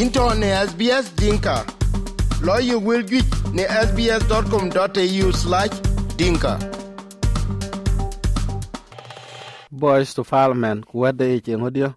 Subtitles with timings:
[0.00, 1.64] into ne SBS Dinka.
[2.42, 5.74] Lawyer will get ne sbs.com.au slash
[6.16, 6.54] dinka.
[9.76, 11.94] boys to parliament, ku wedde e cengo dio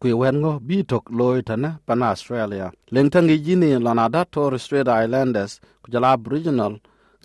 [0.00, 4.62] kwi wen ngo, bi tok loy tana pan australia leng tangi e jini lanada torres
[4.62, 6.78] strait islanders, ku aboriginal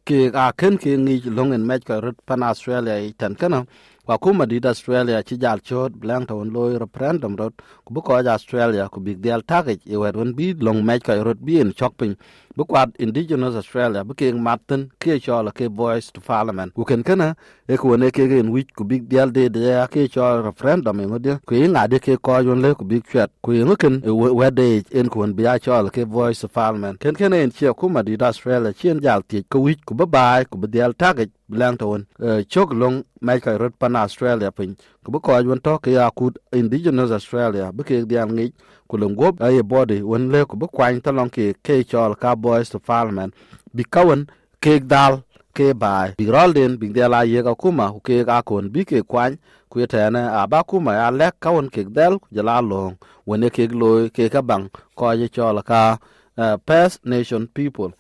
[0.08, 3.66] ke, a ken ke ngi longen mech ka rut pan australia e i tan kana
[4.06, 7.54] kwa kuma dit australia ci jal chot blang to loy referendum rot.
[7.86, 11.14] Ku bu ko australia ku big deal target e wer won bi, long mech ka
[11.24, 12.16] rot bi en chokpin
[12.58, 16.74] bu kwat indigenous australia bu ke martin ke chola ke voice to parliament.
[16.74, 17.36] Ku ken kana
[17.68, 21.06] e ku ne ke gen wich ku big deal de de ke chola referendum e
[21.06, 24.84] ngode ku inga de ke ko yon le ku big chat ku yin ken wede
[24.92, 27.00] en ku bi ya chola ke voice to parliament.
[27.00, 30.44] Ken ken en che kuma dit australia chen jal ti ku wich ku ba bai
[30.44, 34.76] ku bi deal target blang ton eh, chok long mai ka rot pan australia pin.
[35.04, 37.72] Ko bu ko yon to ke akut indigenous australia.
[37.76, 38.48] Bu ke dian ngi
[38.90, 40.02] ku long go ay body.
[40.02, 43.32] Won le ko bu kwang ta long ke ke chol ka boys to parliament.
[43.76, 44.28] Bi kawan
[44.64, 45.14] ke dal
[45.58, 46.08] ke bai.
[46.20, 48.70] Bi rol den bi de la ye ka kuma ku ke ga kon.
[48.74, 49.38] Bi ke kwan
[49.70, 52.98] ku ye tane a ba kuma ya le kawan ke dal ku jala long.
[53.28, 54.66] Wone ke lo ke ka bang
[54.98, 55.98] ko ye chol ka
[56.38, 57.92] uh, first nation people.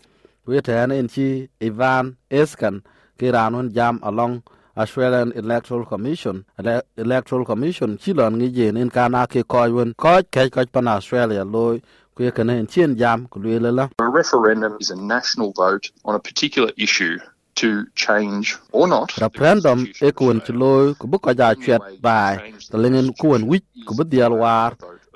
[0.45, 2.75] Ku ye tane en chi ivan eskan
[3.23, 4.43] ke ranun jam along
[4.75, 10.21] Australian Electoral Commission Ele Electoral Commission chilon ngi jen in kana ke koy won koy
[10.35, 11.79] ke koy pan Australia loy
[12.15, 15.91] ku ye kana en chien jam ku le la A referendum is a national vote
[16.03, 17.17] on a particular issue
[17.55, 19.13] to change or not.
[19.15, 21.65] the referendum e constitution ku won of chi loy ku bu ko ja Australia.
[21.65, 23.93] chet The only way bai to change to the lengen ku won wich constitution ku
[23.97, 24.71] bu dial war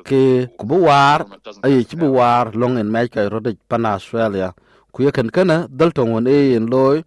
[0.08, 2.18] ke the ku bu war Parliament doesn't ay have chi the bu power.
[2.22, 4.54] war long en mai ka ro pan Australia
[4.94, 7.02] ku ye kan kana dal to won e en loy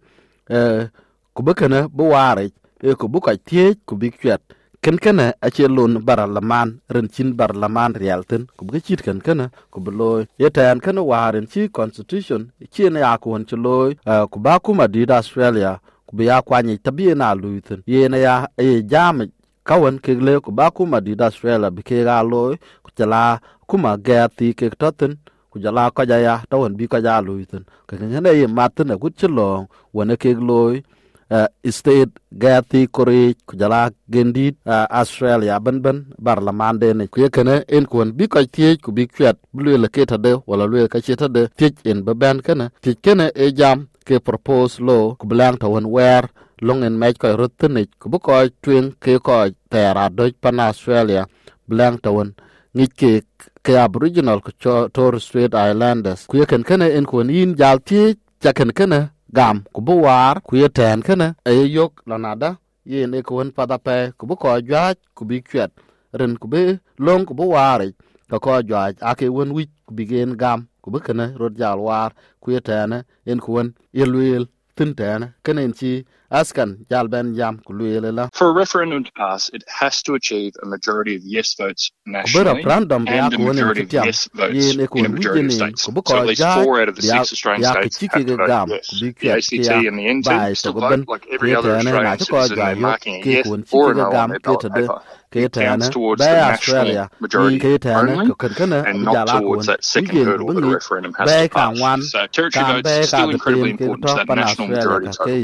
[0.51, 0.87] Eh,
[1.33, 2.51] ku bi kana bi waaric
[2.83, 4.41] eh, ku bi kɔc thiec ku bi cuɛt
[4.83, 10.27] kenkene acie lon baralaman ren cin baralaman rialten ku bi kecit kenkene ku bi looi
[10.41, 12.41] ye tɛɛn kene waar ci constitution
[12.73, 16.83] cien ya kuon ci looi eh, ku ba kum adit australia ku bi ya kuanyic
[16.83, 19.31] tabi yen luithin yen ya ye jaamic
[19.63, 23.39] kawen kek le ku ba kum adit australia bi kek a looi ku ci la
[23.69, 23.91] kuma
[24.37, 25.15] thii kek tɔthin
[25.51, 28.95] ku jala ko jaya ya tawon bi ko ja lu luiten ka ngene ye maten
[29.01, 30.79] ku chilong wona ke loy
[31.31, 37.07] eh, state gati kori kujala gendit uh, australia ban ban barlaman de ne.
[37.07, 40.31] Kuye kene en kon bi ko tie ku bi kwet blue le ke ta de
[40.47, 42.65] wala lue ka che tade tie en ba ban kene.
[42.81, 46.23] Tie kene e jam ke propose law ku blang ta won wer
[46.61, 49.35] long en mai ko rut rotne ku bu ko twen ke ko
[49.71, 51.23] tera do pan australia
[51.67, 52.29] blang ta won
[52.75, 53.11] ngi ke
[53.65, 54.51] ke aboriginal ku
[54.95, 56.25] torres strait islanders.
[56.29, 58.99] Ku yeken kene en kon yin jal tie chaken kene
[59.37, 61.27] gam ku bu war, ku ye ten kene.
[61.45, 65.41] E yok lanada yen e ko won pada pe, ku bu ko jwaj ku bi
[65.49, 65.71] kwet
[66.19, 67.89] ren ku be long ku bu wari
[68.29, 71.79] ka ko jwaj ake won wi ku bi gen gam, ku bu kene rod jal
[71.87, 72.11] war,
[72.41, 73.67] ku ye ten en ku won
[74.75, 75.33] tin tene.
[75.43, 79.49] Kene en chi askan jal ben jam ku luel la For a referendum to pass,
[79.53, 81.91] it has to achieve a majority of yes votes
[82.23, 84.65] ku be nationally referendum bi and a ak won en majority of tiam yes votes
[84.65, 85.83] yen e ko in a won wi majority of jeni states.
[85.83, 87.63] ku bu So ko at least jaj four out of the bi six ak Australian
[87.63, 88.87] bi ak states chi have ke to vote gam yes.
[88.89, 91.07] ku bi The kwet ACT ke and the NT bai to still ko ben vote
[91.07, 92.57] like every ke other tene na Australian ci ko citizen.
[92.57, 94.29] jwa They're yok marking a ke yes kun ci or a ke no on gam
[94.29, 95.01] their ke ballot tede paper.
[95.31, 97.09] ke It tene counts towards ba the national australia
[97.39, 99.83] yi majority ke tene only ko kan kana and bi not jala towards kun that
[99.83, 101.79] second wigen hurdle bu that a ngi referendum has ba to kan pass.
[101.79, 104.15] wan So territory kan votes ba ka still ga incredibly tem ke important to to
[104.15, 105.39] that pan national australia majority ka total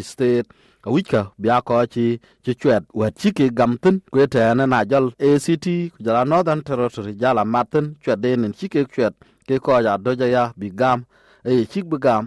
[0.88, 2.06] awika bia ko ci
[2.44, 6.62] ci chwet wa ci ke gam tin ko tene na jal act ku jala northern
[6.68, 9.14] territory jala matin chwet de nen ci ke chwet
[9.48, 11.00] ke ko ja doja ya bi gam.
[11.46, 12.24] E ci bi gam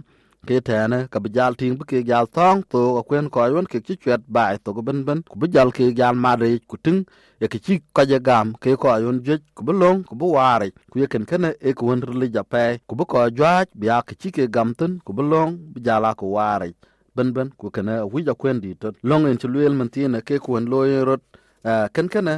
[0.47, 3.65] ke tene ka bi jal ting bi ke jal tong to ko kwen ko yon
[3.71, 6.47] ke ci chwet bai to ko ben ben ku bi jal ke jal ma de
[6.69, 6.99] ku ting
[7.43, 10.25] e ke ci ka ja gam ke ko yon je ku bi long ku bi
[10.37, 13.53] ware ku ye ken ken e ku won ri ja pe ku bi ko jwa
[13.79, 16.73] bi ya ke ci ke gam tin ku bi long bi jala ku ware
[17.15, 20.19] ben ben ku kene wi ja kwen di tot long en ci luel man tine
[20.27, 20.79] ke ku won lo
[21.09, 21.23] rot
[21.71, 22.35] a ken kene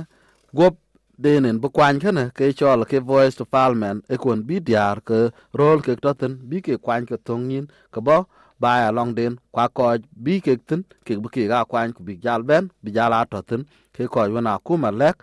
[0.57, 0.75] gop
[1.23, 5.19] denen bu kwany kene ke chol ke voice to parliament e kon bi diar ke
[5.59, 8.17] rol ke toten bi ke kwany ke tong yin ke bo
[8.61, 9.83] ba ya long den kwa ko
[10.25, 13.61] bi ke tin ke bu ke ga kwany ku bi jal ben bi jala toten
[13.95, 15.15] ke ko yona kuma lek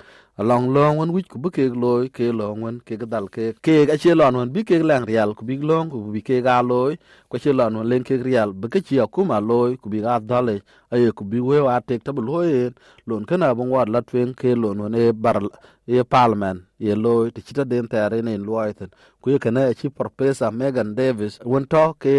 [0.42, 3.84] long long wan wich ku bu ke loy ke long wan ke dal ke ke
[3.88, 6.62] ga che lon wan bi ke lang real ku bi long ku bi ke ga
[6.62, 6.96] loy.
[7.28, 10.00] Ku che lon wan len ke real bu ke chi ku ma loy ku bi
[10.00, 10.56] ga dale
[10.92, 12.70] ay ku bi we wa tek tabu loy
[13.08, 15.38] lon kana bon wa la twen ke lon wan e bar
[15.86, 18.88] e parliament, ye loy ti chita den ta re ne loy ten
[19.20, 21.38] ku ye kana chi professor Megan Davis.
[21.44, 22.14] Won eh, to ke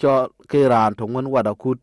[0.00, 1.78] cho ke ran to won wada kut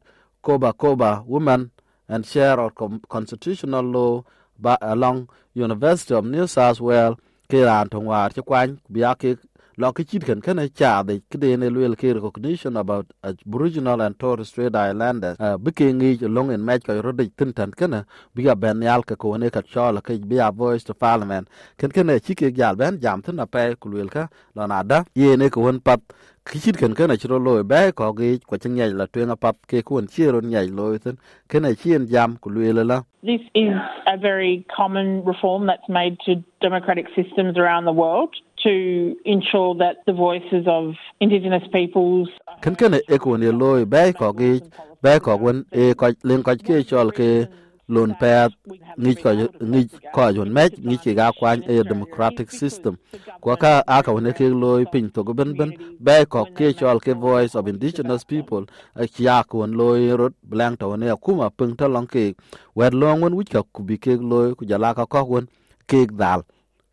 [0.46, 1.72] koba koba woman,
[2.08, 2.74] and share of
[3.10, 4.24] constitutional law.
[4.64, 7.16] Ba along University of New South Wales
[7.50, 9.38] ke ran to war chi kwan bi ake
[9.80, 14.02] lo ke chit ken kana eh, cha de kede ne luel ke recognition about aboriginal
[14.02, 15.38] and torres strait islanders.
[15.40, 18.04] Eh, uh, bike ngi long en match ko rodi tin tan kana eh,
[18.36, 21.48] bi ga ben yal ka ko ne ka chola ke bi a voice to parliament.
[21.78, 25.06] Ken kana chi ke gal ben jam tin ape ku luel ka lo na da.
[25.16, 26.02] Ye ne ko won pat
[26.44, 29.82] kichit ken kana chiro loy be ko gi ko chen nyai la twen pap ke
[29.86, 31.18] kun chiro nyai loy tin.
[31.48, 33.04] Kana chien jam ku luel la.
[33.24, 33.72] This is
[34.08, 39.98] a very common reform that's made to democratic systems around the world to ensure that
[40.06, 42.28] the voices of Indigenous peoples.
[42.62, 44.60] kan kana e ko ne loy ba ko gi
[45.04, 47.48] ba ko won e ko len ko ke chol ke
[47.88, 48.52] lon pet
[49.00, 49.32] ngi ko
[49.64, 49.82] ngi
[50.16, 52.98] ko yon me ngi ki ga kwan e democratic system.
[53.42, 56.76] Ko ka a ka won ke loy pin to go ben ben ba ko ke
[56.76, 58.68] chol ke voice of indigenous people.
[58.96, 62.36] A kya ko won loy rot blank to ne kuma pung to long ke
[62.76, 65.48] wer long won wi ka ku bi ke loy ku jala ka ko won
[65.88, 66.44] ke dal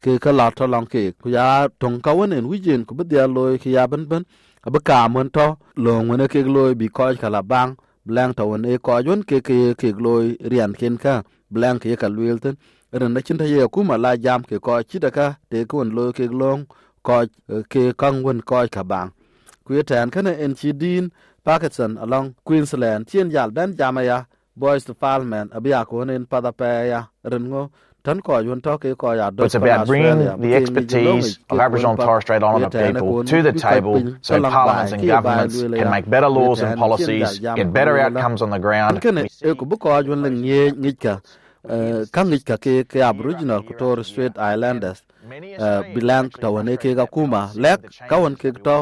[0.06, 3.05] ke ka la to long ke ku ya tong ka wen en wijen ku bi
[3.37, 4.23] loy ke ya ben ben
[4.67, 5.47] abe ka mon to
[5.85, 7.75] lo ngone ke loy bi ko ka la bang.
[8.06, 11.14] Blank to wen e ko jon ke ke ke loy rian ken ka
[11.55, 12.55] blank ye ka luel ten
[13.00, 15.58] ren na chin ta ye ku ma la jam ke ko chi da ka te
[15.69, 16.61] ko won loy ke long
[17.06, 17.17] ko
[17.73, 19.09] ke kang wen ko ka bang.
[19.64, 21.06] Ku ye tan kana en chi din
[21.47, 24.26] Pakistan, along, Queensland chien yal ben jamaya
[24.56, 27.70] boys to parliament, abia ko nen pada pa ya ren ngo
[28.06, 32.00] tan ko yun to ke ko ya It's about bringing the expertise of Aboriginal and
[32.00, 36.62] Torres Strait Islander people to the table so parliaments and governments can make better laws
[36.62, 39.03] and policies, get better outcomes on the ground.
[39.06, 39.19] kan
[39.58, 41.14] ko bu ko yun len ye ngika
[42.14, 45.02] kan ngika ke ke aboriginal ko Torres Strait Islanders
[45.94, 47.91] bilang ta wane ke ga kuma lek
[48.43, 48.76] ke to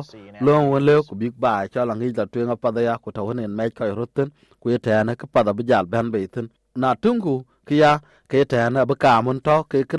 [0.44, 3.22] long won le ko big ba cha la ngi da twenga pada ya ko ta
[3.30, 4.28] wane mai ka roten
[4.60, 6.12] ku ye ta na ka bi jal ban
[6.76, 7.36] na tungu
[7.68, 8.00] kia,
[8.30, 9.98] ke ta ba ka mun to ke ke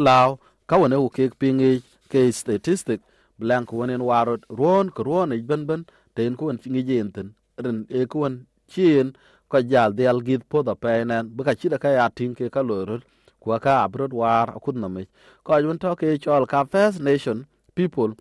[0.69, 1.81] ka wona u ke pingi,
[2.11, 2.99] ke statistic,
[3.39, 5.81] blank wonen warot ron ko ron e ben ben,
[6.15, 7.27] ten ko en fingi jenten
[7.63, 8.35] ren e ko en
[8.71, 9.07] chien
[9.51, 12.31] ko jal de al git po da penen ba ka chi da ka ya tin
[12.37, 13.01] ke ka lorot
[13.41, 15.03] ko ka abrod war akut na me.
[15.45, 17.37] Ko jun to ke chol ka first nation
[17.77, 18.11] people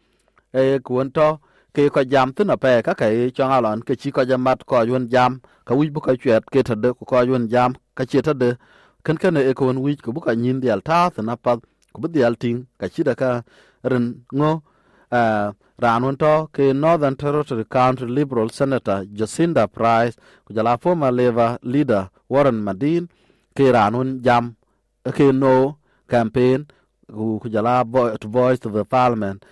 [0.52, 1.28] e ko en to
[1.74, 3.06] ke ko jam tin a pe ka ke
[3.36, 5.32] cho ngalon ke chi ko jamat ko jun jam,
[5.66, 8.50] ka wi bu ka chwet ke ta de ko jun jam, ka chi ta de
[9.04, 11.52] kan kan e kon wi ko buka nyin dial ta na pa
[11.92, 13.30] ko bu dial ting ka chi da ka
[13.90, 14.04] ren
[14.38, 14.50] ngo
[15.84, 20.14] ran won to ke northern territory county liberal senator jacinda price
[20.44, 22.02] ku jala former labor leader
[22.32, 23.02] warren madin
[23.56, 23.94] ke ran
[24.26, 24.44] jam
[25.16, 25.54] ke no
[26.14, 26.60] campaign
[27.16, 27.74] ku ku jala
[28.20, 29.44] to voice to the parliament.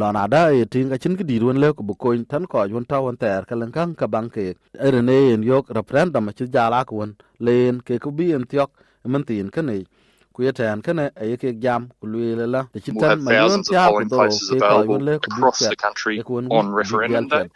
[0.00, 3.16] Lon ada e tinga chin ki dirun le ku ko tan ko yun ta won
[3.16, 4.44] ter ka lan kan ka bang ke
[4.86, 8.70] erne en yok referendum chi jala ku won len ke ku bi en tyok
[9.08, 9.84] man tin ka ne
[10.34, 13.22] ku yeten ka ne e ke jam ku le la de chi We'll tan have
[13.24, 17.28] ma of tya ku do ke available yun le ku across the country on referendum
[17.28, 17.50] day.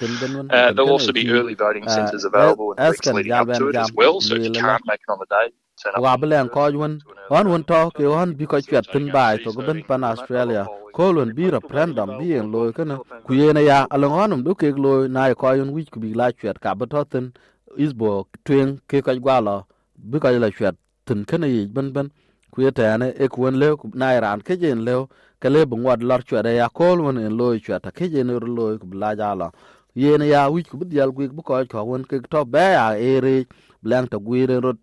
[0.51, 3.93] Uh, there'll also be early voting centres available in weeks leading up to it as
[3.95, 4.21] well.
[4.21, 5.53] So if you can't make it on the day,
[5.97, 9.53] wa belen ko yun on won to ke on bi ko chwet tin bai to
[9.53, 14.15] ben pan australia ko lon bi referendum bi en loy kana ku yene ya along
[14.25, 17.05] onum do ke loy na ko yun wi ku bi la chwet ka ba to
[17.13, 17.33] tin
[17.85, 18.11] isbo
[18.47, 19.57] twen ke ko gwa lo
[20.11, 22.09] bi ko la chwet tin kana yi ban ban.
[22.53, 23.69] Ku yete ne e eh, ku won le
[24.01, 24.95] na iran ke jen le
[25.41, 28.49] ke le bu ngwad lor chwet ya kol won en loy ta ke jen ro
[28.59, 29.49] loy ku bla ja la.
[29.95, 32.65] Ye ne ya wi ku bi dial ku bu ko ko won ke to be
[32.79, 33.35] ya eh, ere
[33.83, 34.79] blank to gwire rot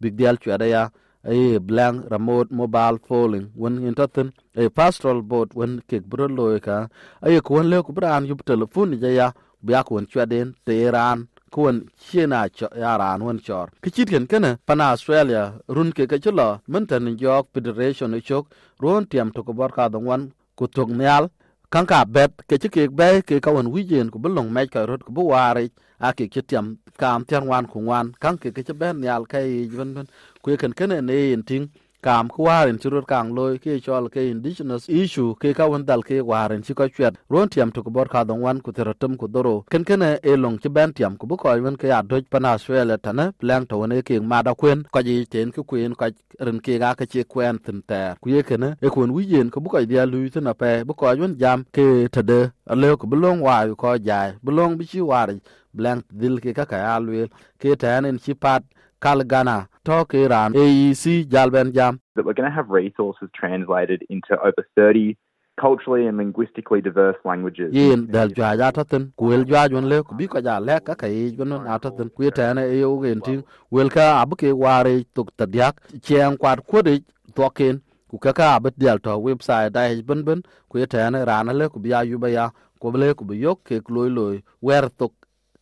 [0.00, 0.82] big dial chwet ya
[1.24, 5.96] eh, e blank remote mobile phone won en in tin e pastoral boat won ke
[6.10, 6.88] bro loy ka.
[7.26, 9.28] E ku won le ko bran yub telephone ja ya.
[9.62, 12.98] Bu ya ku won chwa den, te iran kuwan won chena cho ya
[13.46, 13.68] chor.
[13.82, 18.44] Kichit ken kene pana australia, run ke ke chulo mentan jok federation chok
[18.80, 21.30] ron tiam to ko bor ka don wan ku tok nyal
[21.70, 25.00] kan bet ke chi ke be ke ka won wijen ku belong me ka rot
[25.06, 28.72] ku bu wari a ke ke tiam kam tian wan ku wan kan ke ke
[28.80, 30.06] ben nyal kai ben ben
[30.42, 31.64] ku ken kene ne yin ting
[32.02, 35.84] kam ku warin ci rot kang loy ke chol ke indigenous issue ke ka won
[35.84, 39.16] dal ke warin ci ko chwet ron tiam to bor ka don wan ku teratum
[39.16, 42.02] ku doro ken ken e long ci ben tiam ku bu ko wen ke ya
[42.02, 45.64] doj pana swele tane plan to ne ke ma da kwen ko ji ten ku
[45.64, 46.06] kwen ko
[46.40, 49.50] ren ke ga ke ci kwen tin ter ku ye ken e kun wi yen
[49.50, 53.06] ku bu ko dia lu tin ape bu ko wen jam ke tade le ku
[53.06, 55.28] bu long wa ko jai bu long bi ci war
[55.76, 57.28] blank dil ke ka ka alwe
[57.60, 58.62] ke tanen ci pat
[59.06, 59.56] kal gana
[59.90, 64.62] to ke ran AEC jalben jam that we're going to have resources translated into over
[64.80, 65.16] 30
[65.60, 67.70] culturally and linguistically diverse languages.
[67.74, 70.56] yin dal jwa ja ta tin ku wel jwa jon le ku bi ko ja
[70.68, 73.40] le ka ka yi jon na ta tin ku ta ne e yo gen tin
[73.78, 76.94] wel ka abu ke ware tuk ta diak chen kwat ko de
[77.40, 81.24] to ken ku ka ka abu dial to website da ben ben ku ta ne
[81.30, 84.08] ran le ku bi ya yu ba ya ko ble ku bi yok ke loy
[84.18, 84.34] loy
[84.68, 85.12] wer tok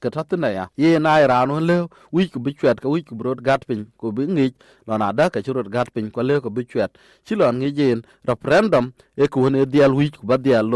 [0.04, 3.86] ke ya ye na iran le wi ku bi chwet wi ku brod gat pin
[3.98, 4.52] ku bi ngi
[4.86, 6.90] lo na da churot gat pin ko le ku bi chwet
[7.24, 10.68] chi ngi jen referendum e ku ne dial wi ku ba dial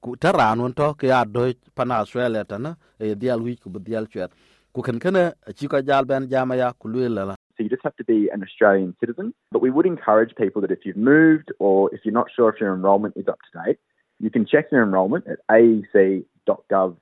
[0.00, 1.08] ku taran to ke
[1.74, 4.30] pana australia tana e dial wi ku bi dial chwet
[4.72, 4.98] ku ken
[5.56, 8.42] chi jal ben jama ya ku le la So you just have to be an
[8.42, 9.32] Australian citizen.
[9.50, 12.60] But we would encourage people that if you've moved or if you're not sure if
[12.60, 13.78] your enrolment is up to date,
[14.20, 16.96] you can check your enrolment at aec.gov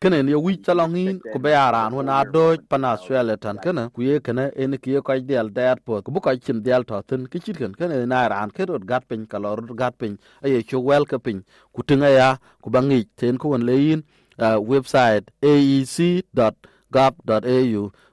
[0.00, 4.20] kene ni wi chalongin ku be aran wona do pana australia tan kana ku ye
[4.20, 6.02] kana en ki ko dial dat po.
[6.02, 9.08] Ku ko chin dial to tin ki chit kan kene na aran ke rot gat
[9.08, 10.18] pin kalor gat pin.
[10.44, 11.44] Aye chu wel ka pin.
[11.74, 12.28] Ku tinga ya
[12.62, 14.02] ku bangi ten ku won lein
[14.38, 16.52] uh, website aec.gov.au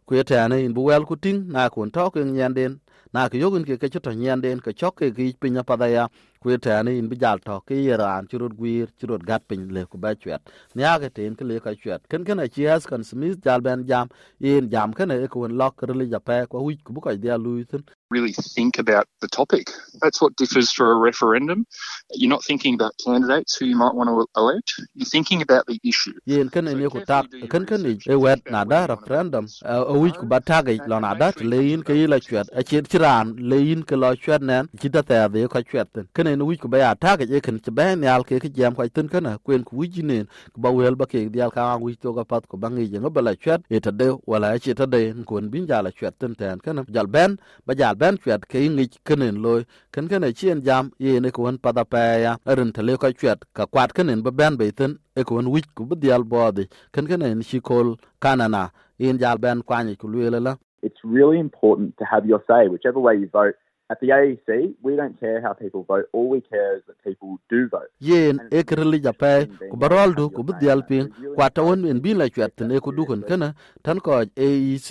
[0.06, 2.80] ku ye tane in bu wel ku ting na kun to ke nyanden
[3.14, 6.04] na ke yogun ke ke chito nyanden ke chok ke ki pinya padaya
[6.44, 9.98] ku tane in bi jal to ke iran churut gwir churut gat pin le ku
[10.06, 10.42] ba chwet
[10.76, 13.88] nya ke ten ke le ka chwet ken ken a chias kan smith jal ben
[13.92, 14.10] jam
[14.54, 17.84] in jam ken e ku lok rili ja pe ko wi ku ko dia luisin
[18.14, 19.72] really think about the topic.
[20.02, 21.66] That's what differs for a referendum.
[22.12, 24.74] You're not thinking about candidates who you might want to elect.
[24.94, 26.14] You're thinking about the issue.
[26.34, 27.26] yen kan ne ko tak
[27.70, 31.62] kan ni e wet na da referendum a wi ku batage lo na da le
[31.70, 35.02] yin ke yila chwet a chir chiran le yin ke lo chwet nen chi da
[35.10, 37.72] ta de ko chwet ten nen ne wi ku ba ya tage e kan che
[37.72, 40.96] ben yal ke ke jam ko tin kana kwen ku wi nen ku ba wel
[40.96, 43.80] ba ke dial ka wi to ga pat ko bangi je ngo bala chwet e
[43.80, 47.38] ta de wala chi ta de ko bin jala chwet tin ten kana jal ben
[47.66, 49.62] ba jal ben chwet ke ngi kenen loy
[49.94, 53.40] ken kana chien jam ye ne ko pa da pa ya rin tele ko chwet
[53.54, 57.06] ka kwat kenen ba ben be tin e ko wich ku bi dial bodi ken
[57.08, 61.96] kana en shi kol kanana in jal ben kwani ku lwele la It's really important
[62.00, 63.56] to have your say, whichever way you vote.
[63.90, 66.06] At the AEC, we don't care how people vote.
[66.14, 67.90] All we care is that people do vote.
[68.00, 72.18] yen e kirili jape ku barol du ku bi dial pin kwata won en bin
[72.18, 74.12] la chwet ne ku dukun kana tan ko
[74.48, 74.90] AEC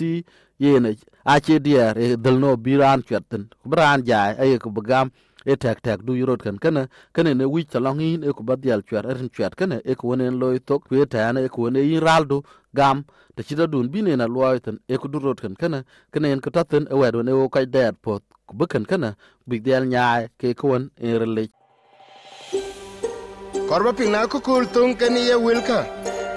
[0.59, 0.85] yen
[1.25, 4.69] a che dier e eh, dal no biran chwetin ku bran jai eh, e ku
[4.69, 5.09] bugam
[5.45, 8.43] e eh, tek tek du yurot kan kana kana ne wi talong in e ku
[8.43, 11.61] badial chwet erin chwet kana e ku wonen loy tok ku e tane e ku
[11.63, 12.37] wone yin raldu
[12.77, 13.03] gam
[13.35, 15.79] te chida dun bine na loy tan e ku durot kan kana
[16.11, 19.09] kana en ku taten e wedon e o kai dad pot ku bukan kana
[19.47, 21.51] big dial nyaai ke ku won e relig
[23.69, 25.79] korba piny na ko kul thong keni ye wilka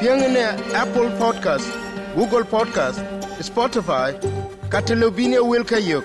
[0.01, 0.45] pieng ne
[0.83, 1.69] apple podcast,
[2.17, 3.01] google podcast,
[3.49, 4.13] spotify
[4.73, 6.05] kata lobine wilka yok